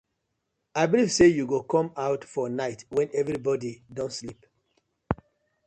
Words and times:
I 0.81 0.83
belive 0.89 1.11
say 1.17 1.29
yu 1.37 1.45
go 1.51 1.59
com 1.73 1.87
out 2.05 2.21
for 2.33 2.45
night 2.59 2.79
wen 2.95 3.09
everibodi 3.19 3.71
don 3.95 4.09
sleep. 4.17 4.39